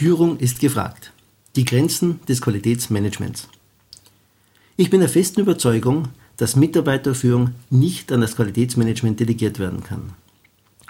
Führung 0.00 0.38
ist 0.38 0.60
gefragt. 0.60 1.12
Die 1.56 1.66
Grenzen 1.66 2.20
des 2.26 2.40
Qualitätsmanagements. 2.40 3.48
Ich 4.78 4.88
bin 4.88 5.00
der 5.00 5.10
festen 5.10 5.42
Überzeugung, 5.42 6.08
dass 6.38 6.56
Mitarbeiterführung 6.56 7.50
nicht 7.68 8.10
an 8.10 8.22
das 8.22 8.34
Qualitätsmanagement 8.34 9.20
delegiert 9.20 9.58
werden 9.58 9.82
kann. 9.82 10.14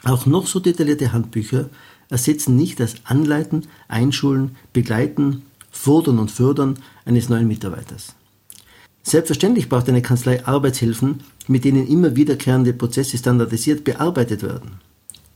Auch 0.04 0.27
noch 0.27 0.46
so 0.46 0.60
detaillierte 0.60 1.12
Handbücher 1.12 1.70
ersetzen 2.09 2.54
nicht 2.54 2.78
das 2.78 2.95
Anleiten, 3.02 3.66
Einschulen, 3.88 4.54
Begleiten, 4.73 5.42
Fordern 5.73 6.20
und 6.20 6.30
Fördern 6.30 6.79
eines 7.04 7.29
neuen 7.29 7.48
Mitarbeiters. 7.48 8.15
Selbstverständlich 9.02 9.68
braucht 9.68 9.88
eine 9.88 10.02
Kanzlei 10.02 10.46
Arbeitshilfen, 10.46 11.24
mit 11.48 11.65
denen 11.65 11.88
immer 11.88 12.15
wiederkehrende 12.15 12.74
Prozesse 12.74 13.18
standardisiert 13.18 13.82
bearbeitet 13.82 14.45
werden. 14.45 14.74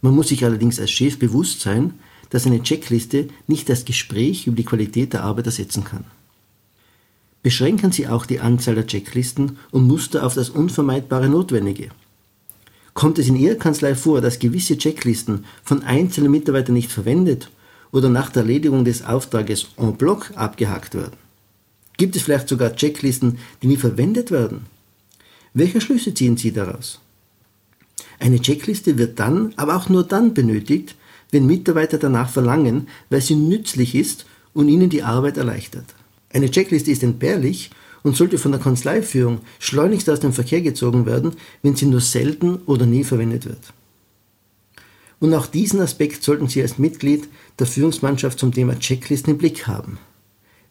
Man 0.00 0.14
muss 0.14 0.28
sich 0.28 0.44
allerdings 0.44 0.78
als 0.78 0.92
Chef 0.92 1.18
bewusst 1.18 1.60
sein, 1.60 1.94
dass 2.30 2.46
eine 2.46 2.62
Checkliste 2.62 3.28
nicht 3.46 3.68
das 3.68 3.84
Gespräch 3.84 4.46
über 4.46 4.56
die 4.56 4.64
Qualität 4.64 5.12
der 5.12 5.24
Arbeit 5.24 5.46
ersetzen 5.46 5.84
kann. 5.84 6.04
Beschränken 7.42 7.92
Sie 7.92 8.08
auch 8.08 8.24
die 8.24 8.40
Anzahl 8.40 8.74
der 8.74 8.86
Checklisten 8.86 9.58
und 9.70 9.86
Muster 9.86 10.24
auf 10.24 10.34
das 10.34 10.48
unvermeidbare 10.48 11.28
Notwendige. 11.28 11.90
Kommt 12.94 13.18
es 13.18 13.28
in 13.28 13.36
Ihrer 13.36 13.56
Kanzlei 13.56 13.94
vor, 13.94 14.20
dass 14.20 14.38
gewisse 14.38 14.78
Checklisten 14.78 15.44
von 15.62 15.82
einzelnen 15.82 16.30
Mitarbeitern 16.30 16.74
nicht 16.74 16.90
verwendet 16.90 17.50
oder 17.92 18.08
nach 18.08 18.30
der 18.30 18.42
Erledigung 18.42 18.84
des 18.84 19.04
Auftrages 19.04 19.66
en 19.76 19.96
bloc 19.96 20.30
abgehakt 20.36 20.94
werden? 20.94 21.18
Gibt 21.96 22.16
es 22.16 22.22
vielleicht 22.22 22.48
sogar 22.48 22.74
Checklisten, 22.74 23.38
die 23.62 23.66
nie 23.66 23.76
verwendet 23.76 24.30
werden? 24.30 24.66
Welche 25.52 25.80
Schlüsse 25.80 26.14
ziehen 26.14 26.36
Sie 26.36 26.52
daraus? 26.52 27.00
Eine 28.18 28.40
Checkliste 28.40 28.96
wird 28.96 29.20
dann, 29.20 29.52
aber 29.56 29.76
auch 29.76 29.88
nur 29.88 30.04
dann 30.04 30.34
benötigt, 30.34 30.94
wenn 31.34 31.46
Mitarbeiter 31.46 31.98
danach 31.98 32.30
verlangen, 32.30 32.88
weil 33.10 33.20
sie 33.20 33.34
nützlich 33.34 33.94
ist 33.94 34.24
und 34.54 34.68
ihnen 34.68 34.88
die 34.88 35.02
Arbeit 35.02 35.36
erleichtert. 35.36 35.94
Eine 36.32 36.50
Checkliste 36.50 36.90
ist 36.90 37.02
entbehrlich 37.02 37.70
und 38.02 38.16
sollte 38.16 38.38
von 38.38 38.52
der 38.52 38.60
Kanzleiführung 38.60 39.40
schleunigst 39.58 40.08
aus 40.08 40.20
dem 40.20 40.32
Verkehr 40.32 40.62
gezogen 40.62 41.04
werden, 41.06 41.32
wenn 41.62 41.76
sie 41.76 41.86
nur 41.86 42.00
selten 42.00 42.56
oder 42.66 42.86
nie 42.86 43.04
verwendet 43.04 43.44
wird. 43.44 43.72
Und 45.20 45.34
auch 45.34 45.46
diesen 45.46 45.80
Aspekt 45.80 46.22
sollten 46.22 46.48
Sie 46.48 46.60
als 46.60 46.78
Mitglied 46.78 47.28
der 47.58 47.66
Führungsmannschaft 47.66 48.38
zum 48.38 48.52
Thema 48.52 48.78
Checklisten 48.78 49.32
im 49.32 49.38
Blick 49.38 49.66
haben. 49.66 49.98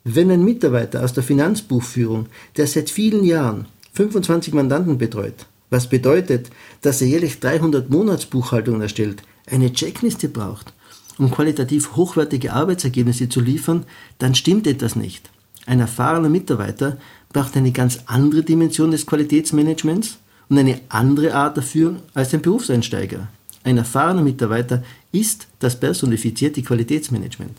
Wenn 0.03 0.29
ein 0.29 0.45
Mitarbeiter 0.45 1.03
aus 1.03 1.13
der 1.13 1.23
Finanzbuchführung, 1.23 2.27
der 2.55 2.67
seit 2.67 2.89
vielen 2.89 3.23
Jahren 3.23 3.65
25 3.93 4.53
Mandanten 4.53 4.97
betreut, 4.97 5.47
was 5.69 5.89
bedeutet, 5.89 6.51
dass 6.81 7.01
er 7.01 7.07
jährlich 7.07 7.39
300 7.39 7.89
Monatsbuchhaltungen 7.89 8.81
erstellt, 8.81 9.23
eine 9.47 9.73
Checkliste 9.73 10.29
braucht, 10.29 10.73
um 11.17 11.31
qualitativ 11.31 11.95
hochwertige 11.95 12.53
Arbeitsergebnisse 12.53 13.29
zu 13.29 13.41
liefern, 13.41 13.85
dann 14.19 14.35
stimmt 14.35 14.67
etwas 14.67 14.95
nicht. 14.95 15.29
Ein 15.65 15.79
erfahrener 15.79 16.29
Mitarbeiter 16.29 16.97
braucht 17.31 17.55
eine 17.55 17.71
ganz 17.71 17.99
andere 18.05 18.43
Dimension 18.43 18.91
des 18.91 19.05
Qualitätsmanagements 19.05 20.17
und 20.49 20.57
eine 20.57 20.79
andere 20.89 21.33
Art 21.33 21.57
dafür 21.57 21.97
als 22.13 22.33
ein 22.33 22.41
Berufseinsteiger. 22.41 23.27
Ein 23.63 23.77
erfahrener 23.77 24.21
Mitarbeiter 24.21 24.83
ist 25.11 25.47
das 25.59 25.79
personifizierte 25.79 26.61
Qualitätsmanagement. 26.61 27.57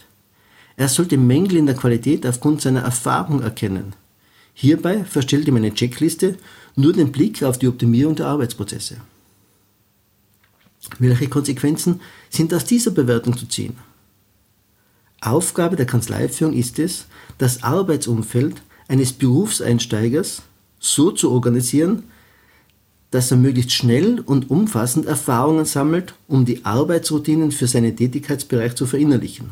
Er 0.76 0.88
sollte 0.88 1.16
Mängel 1.16 1.56
in 1.56 1.66
der 1.66 1.76
Qualität 1.76 2.26
aufgrund 2.26 2.60
seiner 2.60 2.82
Erfahrung 2.82 3.42
erkennen. 3.42 3.94
Hierbei 4.52 5.04
verstellt 5.04 5.48
ihm 5.48 5.56
eine 5.56 5.72
Checkliste 5.72 6.36
nur 6.76 6.92
den 6.92 7.12
Blick 7.12 7.42
auf 7.42 7.58
die 7.58 7.68
Optimierung 7.68 8.16
der 8.16 8.26
Arbeitsprozesse. 8.26 8.96
Welche 10.98 11.28
Konsequenzen 11.28 12.00
sind 12.30 12.52
aus 12.52 12.64
dieser 12.64 12.90
Bewertung 12.90 13.36
zu 13.36 13.46
ziehen? 13.46 13.76
Aufgabe 15.20 15.76
der 15.76 15.86
Kanzleiführung 15.86 16.52
ist 16.54 16.78
es, 16.78 17.06
das 17.38 17.62
Arbeitsumfeld 17.62 18.60
eines 18.88 19.12
Berufseinsteigers 19.12 20.42
so 20.78 21.10
zu 21.10 21.30
organisieren, 21.30 22.04
dass 23.10 23.30
er 23.30 23.36
möglichst 23.36 23.72
schnell 23.72 24.20
und 24.20 24.50
umfassend 24.50 25.06
Erfahrungen 25.06 25.64
sammelt, 25.64 26.14
um 26.28 26.44
die 26.44 26.64
Arbeitsroutinen 26.64 27.52
für 27.52 27.66
seinen 27.68 27.96
Tätigkeitsbereich 27.96 28.74
zu 28.74 28.86
verinnerlichen. 28.86 29.50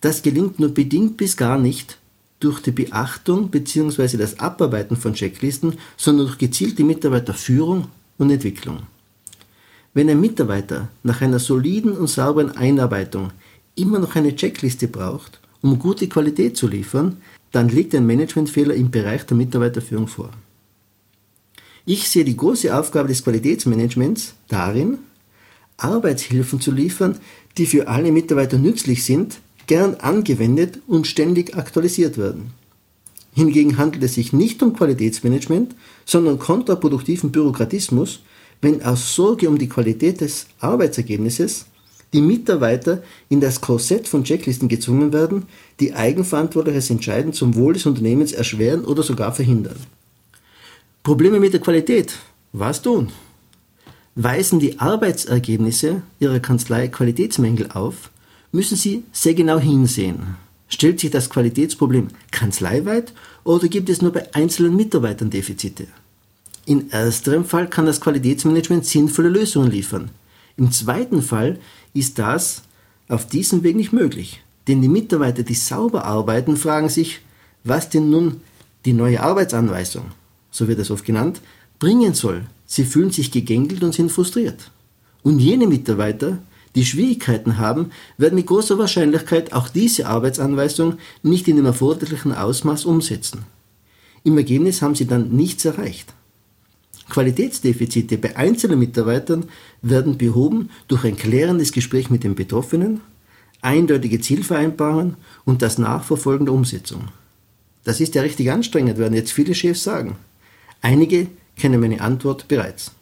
Das 0.00 0.22
gelingt 0.22 0.60
nur 0.60 0.68
bedingt 0.68 1.16
bis 1.16 1.36
gar 1.36 1.58
nicht 1.58 1.98
durch 2.40 2.60
die 2.60 2.70
Beachtung 2.70 3.48
bzw. 3.48 4.18
das 4.18 4.38
Abarbeiten 4.38 4.96
von 4.96 5.14
Checklisten, 5.14 5.78
sondern 5.96 6.26
durch 6.26 6.38
gezielte 6.38 6.84
Mitarbeiterführung 6.84 7.88
und 8.18 8.30
Entwicklung. 8.30 8.80
Wenn 9.94 10.10
ein 10.10 10.20
Mitarbeiter 10.20 10.88
nach 11.04 11.22
einer 11.22 11.38
soliden 11.38 11.92
und 11.92 12.08
sauberen 12.08 12.56
Einarbeitung 12.56 13.30
immer 13.76 14.00
noch 14.00 14.16
eine 14.16 14.34
Checkliste 14.34 14.88
braucht, 14.88 15.40
um 15.62 15.78
gute 15.78 16.08
Qualität 16.08 16.56
zu 16.56 16.66
liefern, 16.66 17.18
dann 17.52 17.68
liegt 17.68 17.94
ein 17.94 18.04
Managementfehler 18.04 18.74
im 18.74 18.90
Bereich 18.90 19.24
der 19.24 19.36
Mitarbeiterführung 19.36 20.08
vor. 20.08 20.30
Ich 21.86 22.08
sehe 22.08 22.24
die 22.24 22.36
große 22.36 22.76
Aufgabe 22.76 23.08
des 23.08 23.22
Qualitätsmanagements 23.22 24.34
darin, 24.48 24.98
Arbeitshilfen 25.76 26.60
zu 26.60 26.72
liefern, 26.72 27.18
die 27.56 27.66
für 27.66 27.86
alle 27.86 28.10
Mitarbeiter 28.10 28.58
nützlich 28.58 29.04
sind, 29.04 29.38
gern 29.68 29.94
angewendet 29.94 30.80
und 30.88 31.06
ständig 31.06 31.56
aktualisiert 31.56 32.18
werden. 32.18 32.52
Hingegen 33.32 33.78
handelt 33.78 34.02
es 34.02 34.14
sich 34.14 34.32
nicht 34.32 34.62
um 34.62 34.74
Qualitätsmanagement, 34.74 35.74
sondern 36.04 36.38
kontraproduktiven 36.38 37.30
Bürokratismus, 37.30 38.20
wenn 38.64 38.82
aus 38.82 39.14
Sorge 39.14 39.48
um 39.48 39.58
die 39.58 39.68
Qualität 39.68 40.20
des 40.20 40.46
Arbeitsergebnisses 40.58 41.66
die 42.12 42.20
Mitarbeiter 42.20 43.02
in 43.28 43.40
das 43.40 43.60
Korsett 43.60 44.08
von 44.08 44.24
Checklisten 44.24 44.68
gezwungen 44.68 45.12
werden, 45.12 45.44
die 45.80 45.94
eigenverantwortliches 45.94 46.90
Entscheiden 46.90 47.32
zum 47.32 47.54
Wohl 47.56 47.74
des 47.74 47.86
Unternehmens 47.86 48.32
erschweren 48.32 48.84
oder 48.84 49.02
sogar 49.02 49.32
verhindern. 49.32 49.76
Probleme 51.02 51.40
mit 51.40 51.52
der 51.52 51.60
Qualität. 51.60 52.16
Was 52.52 52.82
tun? 52.82 53.08
Weisen 54.14 54.60
die 54.60 54.78
Arbeitsergebnisse 54.78 56.02
Ihrer 56.20 56.38
Kanzlei 56.38 56.88
Qualitätsmängel 56.88 57.70
auf, 57.72 58.10
müssen 58.52 58.76
Sie 58.76 59.02
sehr 59.12 59.34
genau 59.34 59.58
hinsehen. 59.58 60.36
Stellt 60.68 61.00
sich 61.00 61.10
das 61.10 61.28
Qualitätsproblem 61.28 62.08
kanzleiweit 62.30 63.12
oder 63.42 63.68
gibt 63.68 63.90
es 63.90 64.00
nur 64.00 64.12
bei 64.12 64.32
einzelnen 64.34 64.76
Mitarbeitern 64.76 65.30
Defizite? 65.30 65.88
In 66.66 66.90
ersterem 66.90 67.44
Fall 67.44 67.68
kann 67.68 67.86
das 67.86 68.00
Qualitätsmanagement 68.00 68.86
sinnvolle 68.86 69.28
Lösungen 69.28 69.70
liefern. 69.70 70.10
Im 70.56 70.72
zweiten 70.72 71.20
Fall 71.20 71.58
ist 71.92 72.18
das 72.18 72.62
auf 73.08 73.26
diesem 73.26 73.62
Weg 73.62 73.76
nicht 73.76 73.92
möglich. 73.92 74.42
Denn 74.66 74.80
die 74.80 74.88
Mitarbeiter, 74.88 75.42
die 75.42 75.54
sauber 75.54 76.04
arbeiten, 76.04 76.56
fragen 76.56 76.88
sich, 76.88 77.20
was 77.64 77.90
denn 77.90 78.08
nun 78.08 78.40
die 78.84 78.94
neue 78.94 79.22
Arbeitsanweisung, 79.22 80.06
so 80.50 80.68
wird 80.68 80.78
es 80.78 80.90
oft 80.90 81.04
genannt, 81.04 81.40
bringen 81.78 82.14
soll. 82.14 82.46
Sie 82.66 82.84
fühlen 82.84 83.10
sich 83.10 83.30
gegängelt 83.30 83.82
und 83.82 83.94
sind 83.94 84.10
frustriert. 84.10 84.70
Und 85.22 85.38
jene 85.38 85.66
Mitarbeiter, 85.66 86.38
die 86.74 86.84
Schwierigkeiten 86.84 87.58
haben, 87.58 87.90
werden 88.16 88.34
mit 88.34 88.46
großer 88.46 88.78
Wahrscheinlichkeit 88.78 89.52
auch 89.52 89.68
diese 89.68 90.06
Arbeitsanweisung 90.06 90.98
nicht 91.22 91.46
in 91.46 91.56
dem 91.56 91.66
erforderlichen 91.66 92.32
Ausmaß 92.32 92.84
umsetzen. 92.84 93.44
Im 94.22 94.38
Ergebnis 94.38 94.80
haben 94.80 94.94
sie 94.94 95.06
dann 95.06 95.30
nichts 95.30 95.64
erreicht. 95.64 96.14
Qualitätsdefizite 97.08 98.18
bei 98.18 98.36
einzelnen 98.36 98.78
Mitarbeitern 98.78 99.44
werden 99.82 100.18
behoben 100.18 100.70
durch 100.88 101.04
ein 101.04 101.16
klärendes 101.16 101.72
Gespräch 101.72 102.10
mit 102.10 102.24
den 102.24 102.34
Betroffenen, 102.34 103.00
eindeutige 103.60 104.20
Zielvereinbarungen 104.20 105.16
und 105.44 105.62
das 105.62 105.78
Nachverfolgen 105.78 106.46
der 106.46 106.54
Umsetzung. 106.54 107.08
Das 107.84 108.00
ist 108.00 108.14
ja 108.14 108.22
richtig 108.22 108.50
anstrengend, 108.50 108.98
werden 108.98 109.14
jetzt 109.14 109.32
viele 109.32 109.54
Chefs 109.54 109.84
sagen. 109.84 110.16
Einige 110.80 111.28
kennen 111.56 111.80
meine 111.80 112.00
Antwort 112.00 112.48
bereits. 112.48 112.92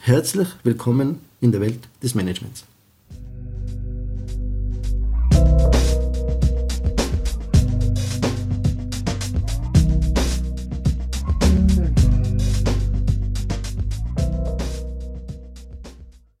Herzlich 0.00 0.48
willkommen 0.64 1.20
in 1.40 1.52
der 1.52 1.60
Welt 1.60 1.88
des 2.02 2.14
Managements. 2.14 2.64